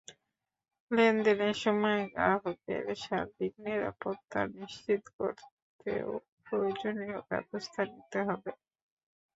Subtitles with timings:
[0.91, 6.09] লেনদেনের সময় গ্রাহকের সার্বিক নিরাপত্তা নিশ্চিত করতেও
[6.45, 8.51] প্রয়োজনীয় ব্যবস্থা নিতে হবে।